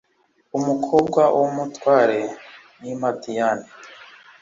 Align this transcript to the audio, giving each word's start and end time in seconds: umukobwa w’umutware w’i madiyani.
umukobwa 0.57 1.21
w’umutware 1.37 2.19
w’i 2.81 2.93
madiyani. 3.01 3.67